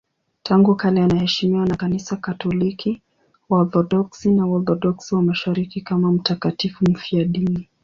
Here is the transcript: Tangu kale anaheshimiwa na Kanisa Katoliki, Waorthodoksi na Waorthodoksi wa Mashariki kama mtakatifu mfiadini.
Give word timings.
Tangu 0.43 0.75
kale 0.75 1.03
anaheshimiwa 1.03 1.65
na 1.65 1.75
Kanisa 1.75 2.15
Katoliki, 2.17 3.01
Waorthodoksi 3.49 4.31
na 4.31 4.45
Waorthodoksi 4.45 5.15
wa 5.15 5.21
Mashariki 5.21 5.81
kama 5.81 6.11
mtakatifu 6.11 6.85
mfiadini. 6.91 7.69